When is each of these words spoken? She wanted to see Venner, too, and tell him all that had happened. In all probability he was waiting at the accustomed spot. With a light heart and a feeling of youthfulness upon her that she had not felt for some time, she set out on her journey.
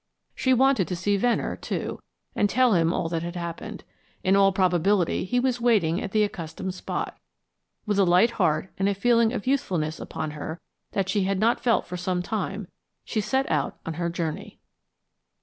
She 0.33 0.51
wanted 0.51 0.87
to 0.87 0.95
see 0.95 1.15
Venner, 1.15 1.55
too, 1.55 1.99
and 2.35 2.49
tell 2.49 2.73
him 2.73 2.91
all 2.91 3.07
that 3.09 3.21
had 3.21 3.35
happened. 3.35 3.83
In 4.23 4.35
all 4.35 4.51
probability 4.51 5.25
he 5.25 5.39
was 5.39 5.61
waiting 5.61 6.01
at 6.01 6.11
the 6.11 6.23
accustomed 6.23 6.73
spot. 6.73 7.19
With 7.85 7.99
a 7.99 8.03
light 8.03 8.31
heart 8.31 8.71
and 8.79 8.89
a 8.89 8.95
feeling 8.95 9.31
of 9.31 9.45
youthfulness 9.45 9.99
upon 9.99 10.31
her 10.31 10.59
that 10.93 11.07
she 11.07 11.25
had 11.25 11.39
not 11.39 11.59
felt 11.61 11.85
for 11.85 11.97
some 11.97 12.23
time, 12.23 12.67
she 13.05 13.21
set 13.21 13.47
out 13.51 13.77
on 13.85 13.93
her 13.93 14.09
journey. 14.09 14.57